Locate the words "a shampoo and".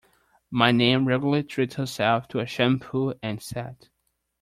2.39-3.39